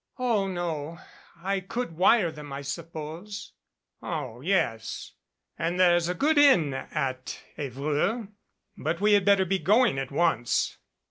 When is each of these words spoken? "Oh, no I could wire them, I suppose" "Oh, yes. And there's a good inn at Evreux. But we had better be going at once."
"Oh, 0.17 0.47
no 0.47 0.97
I 1.37 1.59
could 1.59 1.95
wire 1.95 2.31
them, 2.31 2.51
I 2.51 2.63
suppose" 2.63 3.53
"Oh, 4.01 4.41
yes. 4.41 5.11
And 5.59 5.79
there's 5.79 6.09
a 6.09 6.15
good 6.15 6.39
inn 6.39 6.73
at 6.73 7.39
Evreux. 7.55 8.27
But 8.75 8.99
we 8.99 9.13
had 9.13 9.25
better 9.25 9.45
be 9.45 9.59
going 9.59 9.99
at 9.99 10.09
once." 10.09 10.79